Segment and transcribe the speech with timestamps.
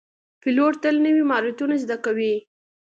[0.41, 2.33] پیلوټ تل نوي مهارتونه زده کوي.